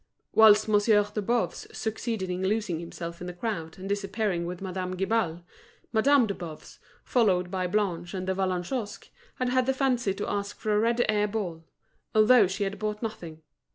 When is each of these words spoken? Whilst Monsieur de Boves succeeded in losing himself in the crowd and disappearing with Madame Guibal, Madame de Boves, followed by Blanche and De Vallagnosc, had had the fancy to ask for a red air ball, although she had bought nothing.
Whilst 0.33 0.67
Monsieur 0.67 1.03
de 1.13 1.21
Boves 1.21 1.67
succeeded 1.77 2.31
in 2.31 2.47
losing 2.47 2.79
himself 2.79 3.21
in 3.21 3.27
the 3.27 3.33
crowd 3.35 3.77
and 3.77 3.87
disappearing 3.87 4.47
with 4.47 4.59
Madame 4.59 4.95
Guibal, 4.95 5.43
Madame 5.93 6.25
de 6.25 6.33
Boves, 6.33 6.79
followed 7.03 7.51
by 7.51 7.67
Blanche 7.67 8.15
and 8.15 8.25
De 8.25 8.33
Vallagnosc, 8.33 9.07
had 9.35 9.49
had 9.49 9.67
the 9.67 9.75
fancy 9.75 10.15
to 10.15 10.27
ask 10.27 10.57
for 10.57 10.73
a 10.75 10.79
red 10.79 11.05
air 11.07 11.27
ball, 11.27 11.65
although 12.15 12.47
she 12.47 12.63
had 12.63 12.79
bought 12.79 13.03
nothing. 13.03 13.43